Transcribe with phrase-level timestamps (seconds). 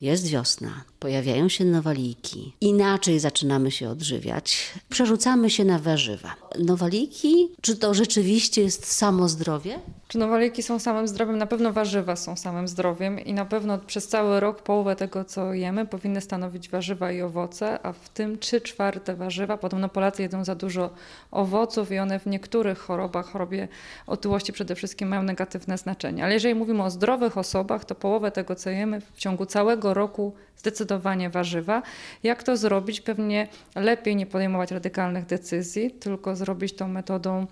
[0.00, 6.36] Jest wiosna, pojawiają się nowaliki, inaczej zaczynamy się odżywiać, przerzucamy się na warzywa.
[6.58, 9.78] Nowaliki, czy to rzeczywiście jest samo zdrowie?
[10.10, 11.38] Czy nowaliki są samym zdrowiem?
[11.38, 15.54] Na pewno warzywa są samym zdrowiem i na pewno przez cały rok połowę tego, co
[15.54, 19.56] jemy, powinny stanowić warzywa i owoce, a w tym 3 czwarte warzywa.
[19.56, 20.90] Podobno Polacy jedzą za dużo
[21.30, 23.68] owoców i one w niektórych chorobach, chorobie
[24.06, 26.24] otyłości przede wszystkim mają negatywne znaczenie.
[26.24, 30.34] Ale jeżeli mówimy o zdrowych osobach, to połowę tego, co jemy w ciągu całego roku
[30.60, 31.82] zdecydowanie warzywa.
[32.22, 33.00] Jak to zrobić?
[33.00, 37.46] Pewnie lepiej nie podejmować radykalnych decyzji, tylko zrobić to metodą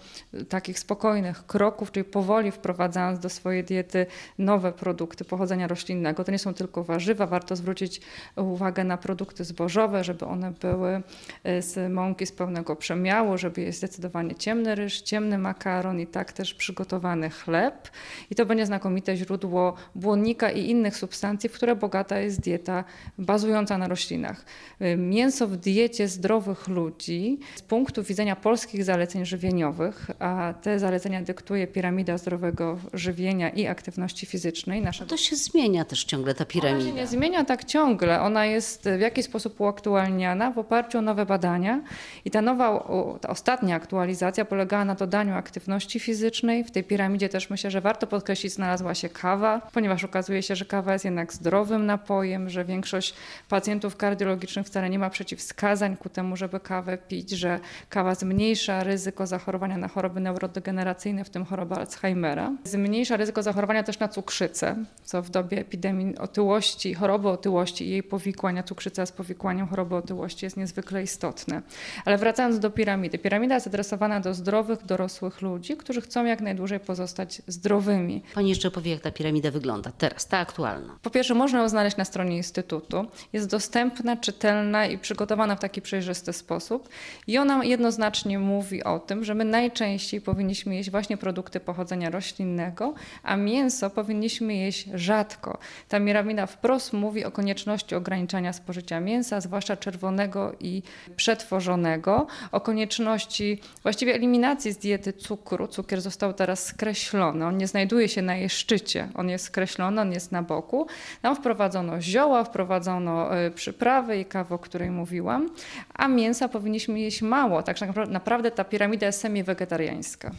[0.49, 4.07] takich spokojnych kroków, czyli powoli wprowadzając do swojej diety
[4.39, 6.25] nowe produkty pochodzenia roślinnego.
[6.25, 8.01] To nie są tylko warzywa, warto zwrócić
[8.37, 11.03] uwagę na produkty zbożowe, żeby one były
[11.45, 16.33] e, z mąki z pełnego przemiału, żeby jest zdecydowanie ciemny ryż, ciemny makaron i tak
[16.33, 17.91] też przygotowany chleb.
[18.31, 22.85] I to będzie znakomite źródło błonnika i innych substancji, w które bogata jest dieta
[23.19, 24.45] bazująca na roślinach.
[24.83, 31.23] Y, mięso w diecie zdrowych ludzi z punktu widzenia polskich zaleceń żywieniowych, a te zalecenia
[31.23, 34.83] dyktuje piramida zdrowego żywienia i aktywności fizycznej.
[34.83, 35.07] Nasza...
[35.07, 36.81] To się zmienia też ciągle ta piramida.
[36.81, 38.21] Ona się nie zmienia tak ciągle.
[38.21, 41.81] Ona jest w jakiś sposób uaktualniana w oparciu o nowe badania
[42.25, 42.89] i ta nowa,
[43.21, 46.65] ta ostatnia aktualizacja polegała na dodaniu aktywności fizycznej.
[46.65, 50.65] W tej piramidzie też myślę, że warto podkreślić, znalazła się kawa, ponieważ okazuje się, że
[50.65, 53.15] kawa jest jednak zdrowym napojem, że większość większość
[53.49, 59.27] pacjentów kardiologicznych wcale nie ma przeciwwskazań ku temu, żeby kawę pić, że kawa zmniejsza ryzyko
[59.27, 62.28] zachorowania na choroby neurodegeneracyjne, w tym chorobę Alzheimera.
[62.65, 68.03] Zmniejsza ryzyko zachorowania też na cukrzycę, co w dobie epidemii otyłości, choroby otyłości i jej
[68.03, 71.63] powikłania, cukrzyca z powikłaniem choroby otyłości jest niezwykle istotne.
[72.05, 73.19] Ale wracając do piramidy.
[73.19, 78.23] Piramida jest adresowana do zdrowych, dorosłych ludzi, którzy chcą jak najdłużej pozostać zdrowymi.
[78.35, 80.99] Pani jeszcze powie, jak ta piramida wygląda teraz, ta aktualna.
[81.03, 85.83] Po pierwsze, można ją znaleźć na stronie Instytutu jest dostępna, czytelna i przygotowana w taki
[85.83, 86.89] przejrzysty sposób.
[87.27, 92.95] I ona jednoznacznie mówi o tym, że my najczęściej powinniśmy jeść właśnie produkty pochodzenia roślinnego,
[93.23, 95.59] a mięso powinniśmy jeść rzadko.
[95.89, 100.83] Ta miramida wprost mówi o konieczności ograniczania spożycia mięsa, zwłaszcza czerwonego i
[101.17, 105.69] przetworzonego, o konieczności właściwie eliminacji z diety cukru.
[105.69, 110.13] Cukier został teraz skreślony, on nie znajduje się na jej szczycie, on jest skreślony, on
[110.13, 110.87] jest na boku.
[111.23, 115.51] Tam wprowadzono zioła, wprowadzono wprowadzono e, przyprawy i kawę, o której mówiłam,
[115.95, 117.63] a mięsa powinniśmy jeść mało.
[117.63, 120.31] Także naprawdę ta piramida jest semi-wegetariańska.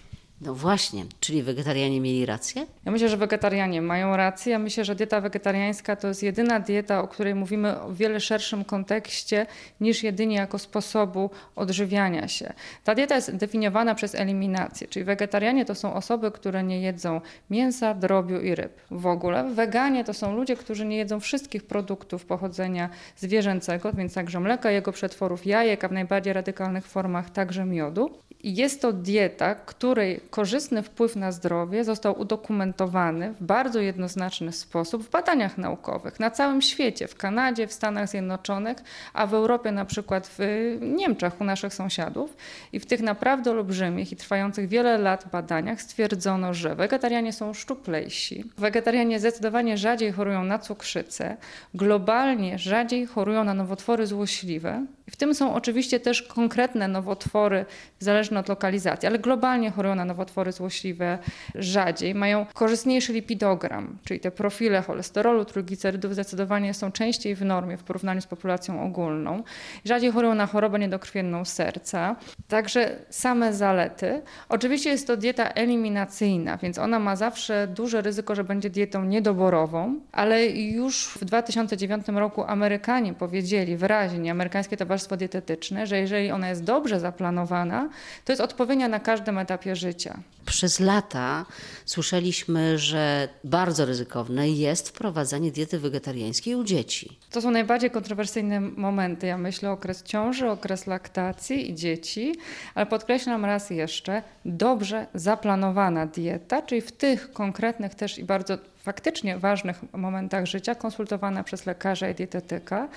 [0.41, 2.65] No właśnie, czyli wegetarianie mieli rację?
[2.85, 4.51] Ja myślę, że wegetarianie mają rację.
[4.51, 8.65] Ja myślę, że dieta wegetariańska to jest jedyna dieta, o której mówimy o wiele szerszym
[8.65, 9.45] kontekście
[9.81, 12.53] niż jedynie jako sposobu odżywiania się.
[12.83, 17.93] Ta dieta jest definiowana przez eliminację, czyli wegetarianie to są osoby, które nie jedzą mięsa,
[17.93, 19.49] drobiu i ryb w ogóle.
[19.53, 24.91] Weganie to są ludzie, którzy nie jedzą wszystkich produktów pochodzenia zwierzęcego, więc także mleka, jego
[24.91, 28.09] przetworów, jajek, a w najbardziej radykalnych formach także miodu.
[28.43, 35.09] Jest to dieta, której korzystny wpływ na zdrowie został udokumentowany w bardzo jednoznaczny sposób w
[35.09, 38.77] badaniach naukowych na całym świecie, w Kanadzie, w Stanach Zjednoczonych,
[39.13, 40.39] a w Europie na przykład w
[40.81, 42.37] Niemczech u naszych sąsiadów.
[42.73, 48.43] I w tych naprawdę olbrzymich i trwających wiele lat badaniach stwierdzono, że wegetarianie są szczuplejsi.
[48.57, 51.37] Wegetarianie zdecydowanie rzadziej chorują na cukrzycę,
[51.73, 54.85] globalnie rzadziej chorują na nowotwory złośliwe.
[55.09, 57.65] W tym są oczywiście też konkretne nowotwory,
[57.99, 61.17] zależne od lokalizacji, ale globalnie chorują na nowotwory złośliwe
[61.55, 62.15] rzadziej.
[62.15, 68.21] Mają korzystniejszy lipidogram, czyli te profile cholesterolu, trójglicerydów zdecydowanie są częściej w normie w porównaniu
[68.21, 69.43] z populacją ogólną.
[69.85, 72.15] Rzadziej chorują na chorobę niedokrwienną serca.
[72.47, 74.21] Także same zalety.
[74.49, 79.99] Oczywiście jest to dieta eliminacyjna, więc ona ma zawsze duże ryzyko, że będzie dietą niedoborową,
[80.11, 86.63] ale już w 2009 roku Amerykanie powiedzieli wyraźnie, amerykańskie towarzystwo dietetyczne, że jeżeli ona jest
[86.63, 87.89] dobrze zaplanowana,
[88.25, 90.19] to jest odpowiednia na każdym etapie życia.
[90.45, 91.45] Przez lata
[91.85, 97.17] słyszeliśmy, że bardzo ryzykowne jest wprowadzanie diety wegetariańskiej u dzieci.
[97.31, 99.27] To są najbardziej kontrowersyjne momenty.
[99.27, 102.35] Ja myślę okres ciąży, okres laktacji i dzieci,
[102.75, 108.57] ale podkreślam raz jeszcze, dobrze zaplanowana dieta, czyli w tych konkretnych też i bardzo
[108.89, 112.87] faktycznie ważnych momentach życia, konsultowana przez lekarza i dietetyka.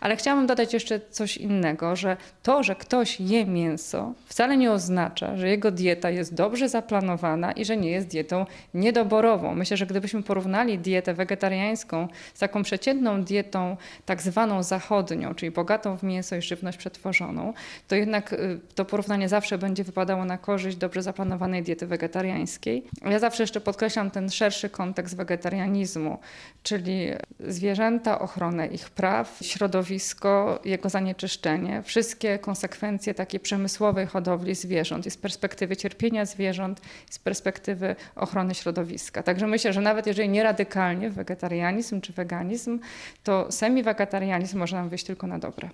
[0.00, 5.36] Ale chciałabym dodać jeszcze coś innego, że to, że ktoś je mięso, wcale nie oznacza,
[5.36, 9.54] że jego dieta jest dobrze zaplanowana i że nie jest dietą niedoborową.
[9.54, 15.96] Myślę, że gdybyśmy porównali dietę wegetariańską z taką przeciętną dietą tak zwaną zachodnią, czyli bogatą
[15.96, 17.52] w mięso i żywność przetworzoną,
[17.88, 22.84] to jednak y, to porównanie zawsze będzie wypadało na korzyść dobrze zaplanowanej diety wegetariańskiej.
[23.10, 26.18] Ja zawsze jeszcze podkreślam ten szerszy kontekst wegetariański wegetarianizmu,
[26.62, 27.08] czyli
[27.40, 35.16] zwierzęta, ochronę ich praw, środowisko, jego zanieczyszczenie, wszystkie konsekwencje takiej przemysłowej hodowli zwierząt i z
[35.16, 36.80] perspektywy cierpienia zwierząt,
[37.10, 39.22] z perspektywy ochrony środowiska.
[39.22, 42.80] Także myślę, że nawet jeżeli nie radykalnie wegetarianizm czy weganizm,
[43.24, 45.70] to semi-wegetarianizm może nam wyjść tylko na dobre.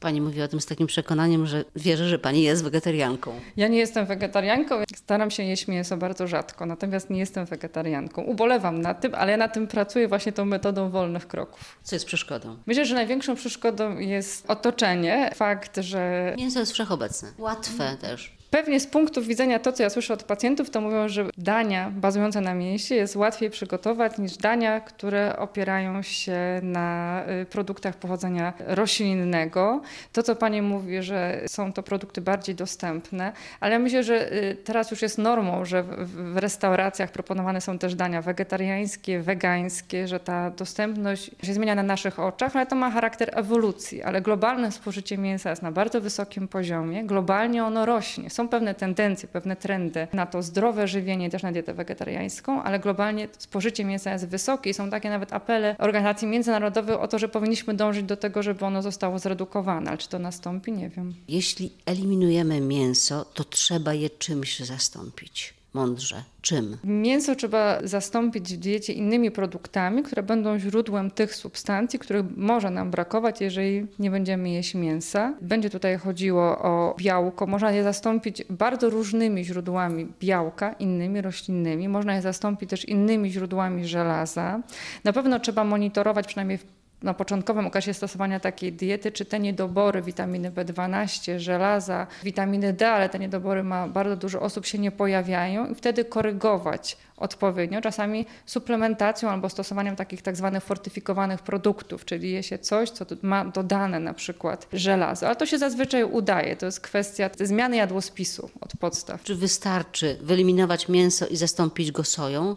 [0.00, 3.40] Pani mówi o tym z takim przekonaniem, że wierzę, że pani jest wegetarianką.
[3.56, 8.22] Ja nie jestem wegetarianką, staram się jeść mięso bardzo rzadko, natomiast nie jestem wegetarianką.
[8.22, 11.78] Ubolewam na tym, ale ja na tym pracuję właśnie tą metodą wolnych kroków.
[11.82, 12.56] Co jest przeszkodą?
[12.66, 17.32] Myślę, że największą przeszkodą jest otoczenie, fakt, że Mięso jest wszechobecne.
[17.38, 18.39] Łatwe też.
[18.50, 22.40] Pewnie z punktu widzenia to, co ja słyszę od pacjentów, to mówią, że dania bazujące
[22.40, 29.80] na mięsie jest łatwiej przygotować niż dania, które opierają się na y, produktach pochodzenia roślinnego.
[30.12, 34.56] To, co Pani mówi, że są to produkty bardziej dostępne, ale ja myślę, że y,
[34.64, 40.50] teraz już jest normą, że w restauracjach proponowane są też dania wegetariańskie, wegańskie, że ta
[40.50, 45.50] dostępność się zmienia na naszych oczach, ale to ma charakter ewolucji, ale globalne spożycie mięsa
[45.50, 50.42] jest na bardzo wysokim poziomie, globalnie ono rośnie są pewne tendencje, pewne trendy na to
[50.42, 55.10] zdrowe żywienie, też na dietę wegetariańską, ale globalnie spożycie mięsa jest wysokie i są takie
[55.10, 59.88] nawet apele organizacji międzynarodowych o to, że powinniśmy dążyć do tego, żeby ono zostało zredukowane.
[59.88, 60.72] Ale czy to nastąpi?
[60.72, 61.14] Nie wiem.
[61.28, 66.22] Jeśli eliminujemy mięso, to trzeba je czymś zastąpić mądrze.
[66.42, 66.76] Czym?
[66.84, 72.90] Mięso trzeba zastąpić w diecie innymi produktami, które będą źródłem tych substancji, których może nam
[72.90, 75.34] brakować, jeżeli nie będziemy jeść mięsa.
[75.40, 77.46] Będzie tutaj chodziło o białko.
[77.46, 81.88] Można je zastąpić bardzo różnymi źródłami białka, innymi roślinnymi.
[81.88, 84.60] Można je zastąpić też innymi źródłami żelaza.
[85.04, 90.02] Na pewno trzeba monitorować przynajmniej w na początkowym okresie stosowania takiej diety, czy te niedobory
[90.02, 95.66] witaminy B12, żelaza, witaminy D, ale te niedobory ma bardzo dużo osób się nie pojawiają
[95.66, 102.42] i wtedy korygować odpowiednio, czasami suplementacją albo stosowaniem takich tak zwanych fortyfikowanych produktów, czyli je
[102.42, 106.80] się coś, co ma dodane na przykład żelazo, ale to się zazwyczaj udaje, to jest
[106.80, 109.22] kwestia zmiany jadłospisu od podstaw.
[109.22, 112.56] Czy wystarczy wyeliminować mięso i zastąpić go soją?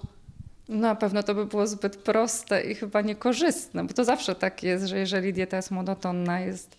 [0.70, 4.86] Na pewno to by było zbyt proste i chyba niekorzystne, bo to zawsze tak jest,
[4.86, 6.78] że jeżeli dieta jest monotonna, jest,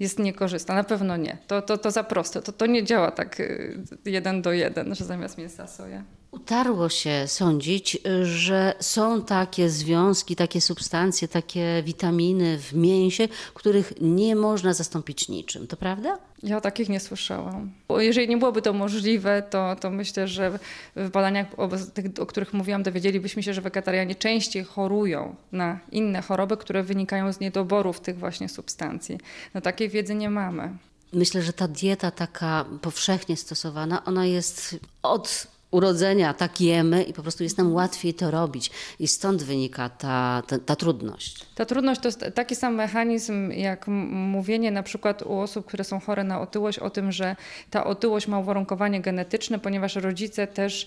[0.00, 0.74] jest niekorzystna.
[0.74, 1.38] Na pewno nie.
[1.46, 2.42] To, to, to za proste.
[2.42, 6.02] To, to nie działa tak y, jeden do jeden, że zamiast mięsa soja.
[6.34, 14.36] Utarło się sądzić, że są takie związki, takie substancje, takie witaminy w mięsie, których nie
[14.36, 15.66] można zastąpić niczym.
[15.66, 16.18] To prawda?
[16.42, 17.70] Ja o takich nie słyszałam.
[17.88, 20.58] Bo jeżeli nie byłoby to możliwe, to, to myślę, że
[20.96, 26.22] w badaniach, o, tych, o których mówiłam, dowiedzielibyśmy się, że wegetarianie częściej chorują na inne
[26.22, 29.18] choroby, które wynikają z niedoborów tych właśnie substancji.
[29.54, 30.76] No takiej wiedzy nie mamy.
[31.12, 37.22] Myślę, że ta dieta taka powszechnie stosowana, ona jest od urodzenia tak jemy i po
[37.22, 38.70] prostu jest nam łatwiej to robić.
[38.98, 41.46] I stąd wynika ta, ta, ta trudność.
[41.54, 46.00] Ta trudność to jest taki sam mechanizm, jak mówienie na przykład u osób, które są
[46.00, 47.36] chore na otyłość, o tym, że
[47.70, 50.86] ta otyłość ma uwarunkowanie genetyczne, ponieważ rodzice też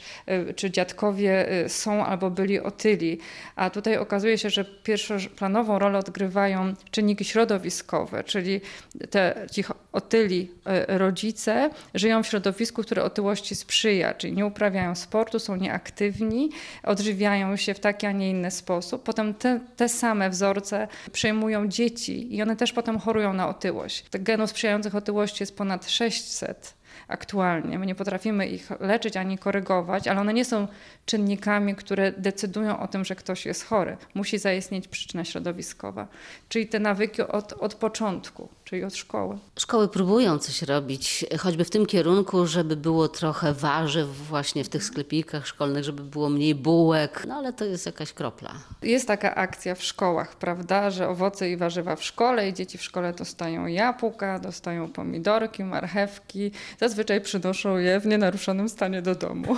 [0.50, 3.20] y, czy dziadkowie y, są albo byli otyli.
[3.56, 8.62] A tutaj okazuje się, że pierwszoplanową rolę odgrywają czynniki środowiskowe, czyli
[9.10, 10.52] te, ci otyli
[10.92, 16.50] y, rodzice żyją w środowisku, które otyłości sprzyja, czyli nie uprawiają sportu, są nieaktywni,
[16.84, 19.04] odżywiają się w taki, a nie inny sposób.
[19.04, 24.02] Potem te, te same wzorce przejmują dzieci i one też potem chorują na otyłość.
[24.02, 26.77] Tych genów sprzyjających otyłości jest ponad 600
[27.08, 27.80] aktualnie.
[27.80, 30.68] My nie potrafimy ich leczyć ani korygować, ale one nie są
[31.06, 33.98] czynnikami, które decydują o tym, że ktoś jest chory.
[34.14, 36.08] Musi zaistnieć przyczyna środowiskowa,
[36.50, 39.38] czyli te nawyki od, od początku, czyli od szkoły.
[39.60, 44.84] Szkoły próbują coś robić, choćby w tym kierunku, żeby było trochę warzyw właśnie w tych
[44.84, 48.52] sklepikach szkolnych, żeby było mniej bułek, no ale to jest jakaś kropla.
[48.82, 52.84] Jest taka akcja w szkołach, prawda, że owoce i warzywa w szkole i dzieci w
[52.84, 56.52] szkole dostają jabłka, dostają pomidorki, marchewki.
[56.88, 59.58] Zazwyczaj przynoszą je w nienaruszonym stanie do domu.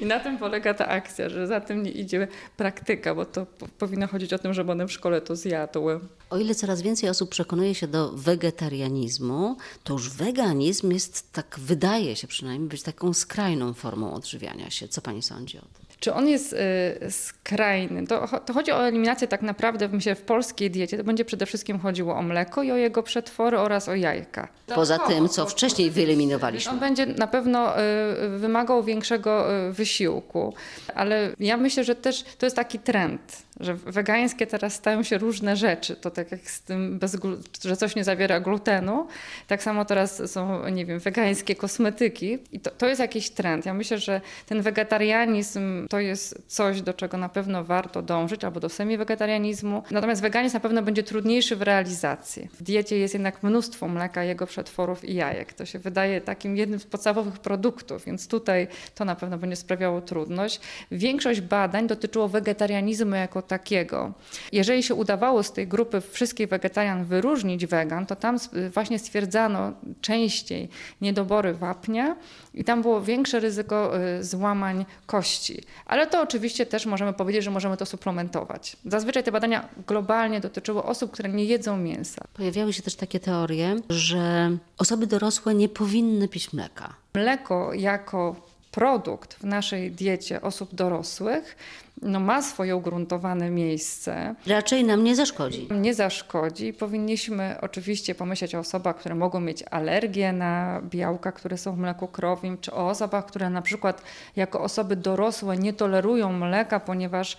[0.00, 3.46] I na tym polega ta akcja, że za tym nie idzie praktyka, bo to
[3.78, 6.00] powinno chodzić o tym, żeby one w szkole to zjadły.
[6.30, 12.16] O ile coraz więcej osób przekonuje się do wegetarianizmu, to już weganizm jest, tak wydaje
[12.16, 14.88] się przynajmniej, być taką skrajną formą odżywiania się.
[14.88, 15.85] Co pani sądzi o tym?
[16.00, 18.06] Czy on jest y, skrajny?
[18.06, 21.78] To, to, chodzi o eliminację tak naprawdę, myślę, w polskiej diecie to będzie przede wszystkim
[21.78, 24.48] chodziło o mleko i o jego przetwory oraz o jajka.
[24.66, 26.72] Poza tym, co wcześniej wyeliminowaliśmy.
[26.72, 30.54] On będzie na pewno y, wymagał większego y, wysiłku,
[30.94, 35.56] ale ja myślę, że też to jest taki trend że wegańskie teraz stają się różne
[35.56, 35.96] rzeczy.
[35.96, 37.16] To tak jak z tym, bez,
[37.64, 39.06] że coś nie zawiera glutenu,
[39.46, 43.66] tak samo teraz są, nie wiem, wegańskie kosmetyki i to, to jest jakiś trend.
[43.66, 48.44] Ja myślę, że ten wegetarianizm to to jest coś, do czego na pewno warto dążyć,
[48.44, 49.82] albo do semi-wegetarianizmu.
[49.90, 52.48] Natomiast weganizm na pewno będzie trudniejszy w realizacji.
[52.52, 55.52] W diecie jest jednak mnóstwo mleka, jego przetworów i jajek.
[55.52, 60.00] To się wydaje takim jednym z podstawowych produktów, więc tutaj to na pewno będzie sprawiało
[60.00, 60.60] trudność.
[60.90, 64.12] Większość badań dotyczyło wegetarianizmu jako takiego.
[64.52, 68.38] Jeżeli się udawało z tej grupy wszystkich wegetarian wyróżnić wegan, to tam
[68.74, 70.68] właśnie stwierdzano częściej
[71.00, 72.16] niedobory wapnia
[72.54, 75.62] i tam było większe ryzyko y, złamań kości.
[75.86, 78.76] Ale to oczywiście też możemy powiedzieć, że możemy to suplementować.
[78.84, 82.24] Zazwyczaj te badania globalnie dotyczyły osób, które nie jedzą mięsa.
[82.34, 86.94] Pojawiały się też takie teorie, że osoby dorosłe nie powinny pić mleka.
[87.14, 88.36] Mleko jako
[88.70, 91.56] produkt w naszej diecie osób dorosłych
[92.02, 94.34] no, ma swoje ugruntowane miejsce.
[94.46, 95.68] Raczej nam nie zaszkodzi.
[95.70, 96.72] Nie zaszkodzi.
[96.72, 102.08] Powinniśmy oczywiście pomyśleć o osobach, które mogą mieć alergię na białka, które są w mleku
[102.08, 104.02] krowim, czy o osobach, które na przykład
[104.36, 107.36] jako osoby dorosłe nie tolerują mleka, ponieważ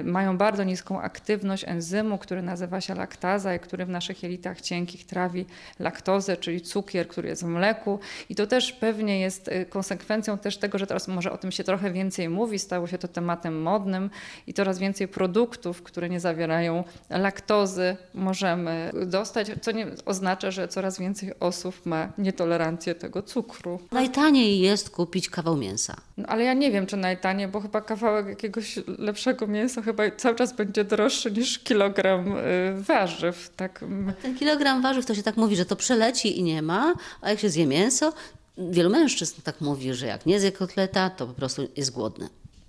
[0.00, 4.60] y, mają bardzo niską aktywność enzymu, który nazywa się laktaza i który w naszych jelitach
[4.60, 5.46] cienkich trawi
[5.78, 7.98] laktozę, czyli cukier, który jest w mleku.
[8.28, 11.64] I to też pewnie jest y, konsekwencją też tego, że teraz może o tym się
[11.64, 13.97] trochę więcej mówi, stało się to tematem modnym
[14.46, 20.98] i coraz więcej produktów, które nie zawierają laktozy, możemy dostać, co nie oznacza, że coraz
[20.98, 23.80] więcej osób ma nietolerancję tego cukru.
[23.92, 25.96] Najtaniej jest kupić kawał mięsa.
[26.16, 30.36] No, ale ja nie wiem, czy najtaniej, bo chyba kawałek jakiegoś lepszego mięsa chyba cały
[30.36, 33.50] czas będzie droższy niż kilogram y, warzyw.
[33.56, 33.84] Tak.
[34.22, 37.40] Ten kilogram warzyw to się tak mówi, że to przeleci i nie ma, a jak
[37.40, 38.12] się zje mięso,
[38.58, 42.28] wielu mężczyzn tak mówi, że jak nie zje kotleta, to po prostu jest głodny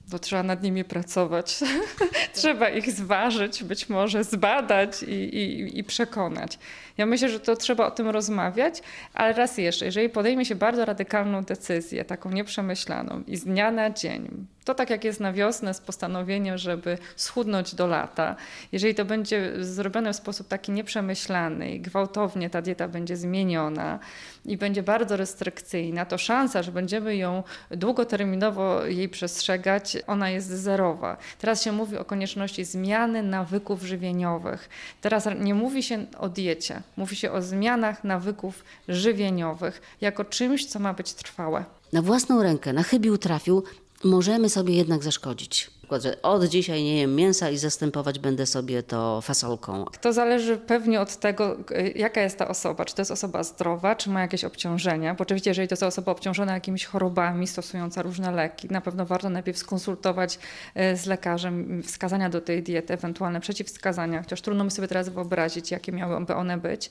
[0.09, 1.59] bo trzeba nad nimi pracować.
[2.33, 6.59] trzeba ich zważyć, być może zbadać i, i, i, przekonać.
[6.97, 8.81] Ja myślę, że to trzeba o tym rozmawiać,
[9.13, 13.89] ale raz jeszcze, jeżeli podejmie się bardzo radykalną decyzję, taką nieprzemyślaną i z dnia na
[13.89, 18.35] dzień, to tak jak jest na wiosnę z postanowieniem, żeby schudnąć do lata,
[18.71, 23.99] jeżeli to będzie zrobione w sposób taki nieprzemyślany i gwałtownie ta dieta będzie zmieniona
[24.45, 31.17] i będzie bardzo restrykcyjna, to szansa, że będziemy ją długoterminowo jej przestrzegać, ona jest zerowa.
[31.39, 34.69] Teraz się mówi o konieczności zmiany nawyków żywieniowych.
[35.01, 40.79] Teraz nie mówi się o diecie, mówi się o zmianach nawyków żywieniowych jako czymś, co
[40.79, 41.65] ma być trwałe.
[41.93, 43.63] Na własną rękę, na chybił trafił,
[44.03, 48.83] możemy sobie jednak zaszkodzić przykład, że od dzisiaj nie jem mięsa i zastępować będę sobie
[48.83, 49.85] to fasolką.
[50.01, 51.57] To zależy pewnie od tego,
[51.95, 52.85] jaka jest ta osoba.
[52.85, 55.13] Czy to jest osoba zdrowa, czy ma jakieś obciążenia.
[55.13, 59.29] Bo oczywiście, jeżeli to jest osoba obciążona jakimiś chorobami, stosująca różne leki, na pewno warto
[59.29, 60.39] najpierw skonsultować
[60.75, 65.71] e, z lekarzem wskazania do tej diety, ewentualne przeciwwskazania, chociaż trudno mi sobie teraz wyobrazić,
[65.71, 66.89] jakie miałyby one być.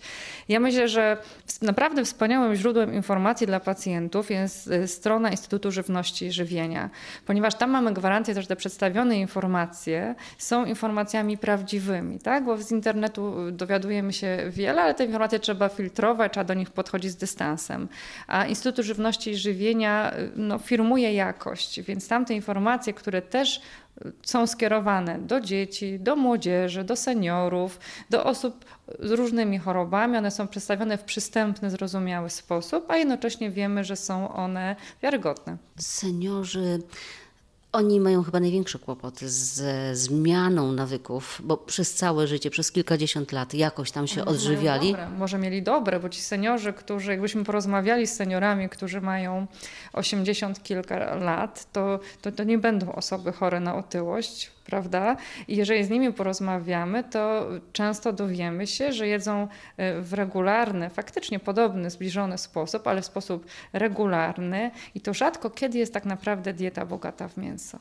[0.49, 1.17] Ja myślę, że
[1.63, 6.91] naprawdę wspaniałym źródłem informacji dla pacjentów jest e, strona Instytutu Żywności i Żywienia,
[7.27, 12.45] ponieważ tam mamy gwarancję że przedstawienia przedstawione informacje są informacjami prawdziwymi, tak?
[12.45, 17.11] bo z internetu dowiadujemy się wiele, ale te informacje trzeba filtrować, trzeba do nich podchodzić
[17.11, 17.89] z dystansem.
[18.27, 23.61] A Instytut Żywności i Żywienia no, firmuje jakość, więc tamte informacje, które też
[24.23, 27.81] są skierowane do dzieci, do młodzieży, do seniorów,
[28.11, 28.65] do osób
[29.01, 30.17] z różnymi chorobami.
[30.17, 35.57] One są przedstawione w przystępny, zrozumiały sposób, a jednocześnie wiemy, że są one wiarygodne.
[35.77, 36.79] Seniorzy
[37.79, 43.55] oni mają chyba największe kłopoty ze zmianą nawyków, bo przez całe życie, przez kilkadziesiąt lat
[43.55, 44.91] jakoś tam się odżywiali.
[44.91, 49.47] Dobre, może mieli dobre, bo ci seniorzy, którzy, jakbyśmy porozmawiali z seniorami, którzy mają
[49.93, 55.17] 80 kilka lat, to, to, to nie będą osoby chore na otyłość, prawda?
[55.49, 61.39] I jeżeli z nimi porozmawiamy, to często dowiemy się, że jedzą e, w regularny, faktycznie
[61.39, 66.87] podobny, zbliżony sposób, ale w sposób regularny i to rzadko kiedy jest tak naprawdę dieta
[66.87, 67.79] bogata w mięso.